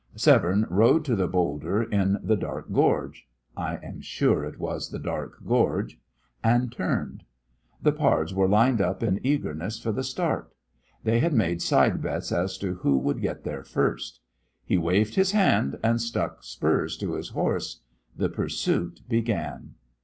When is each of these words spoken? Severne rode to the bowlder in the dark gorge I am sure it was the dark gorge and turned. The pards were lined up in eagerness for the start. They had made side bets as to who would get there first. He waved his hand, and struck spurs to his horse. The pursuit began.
Severne 0.15 0.65
rode 0.67 1.05
to 1.05 1.15
the 1.15 1.27
bowlder 1.27 1.83
in 1.83 2.17
the 2.23 2.35
dark 2.35 2.71
gorge 2.71 3.27
I 3.55 3.75
am 3.83 4.01
sure 4.01 4.43
it 4.43 4.57
was 4.57 4.89
the 4.89 4.97
dark 4.97 5.45
gorge 5.45 5.99
and 6.43 6.71
turned. 6.71 7.23
The 7.83 7.91
pards 7.91 8.33
were 8.33 8.47
lined 8.47 8.81
up 8.81 9.03
in 9.03 9.23
eagerness 9.23 9.77
for 9.79 9.91
the 9.91 10.03
start. 10.03 10.51
They 11.03 11.19
had 11.19 11.33
made 11.33 11.61
side 11.61 12.01
bets 12.01 12.31
as 12.31 12.57
to 12.57 12.77
who 12.77 12.97
would 12.97 13.21
get 13.21 13.43
there 13.43 13.63
first. 13.63 14.21
He 14.65 14.75
waved 14.75 15.13
his 15.13 15.33
hand, 15.33 15.77
and 15.83 16.01
struck 16.01 16.41
spurs 16.43 16.97
to 16.97 17.13
his 17.13 17.29
horse. 17.29 17.81
The 18.17 18.29
pursuit 18.29 19.01
began. 19.07 19.75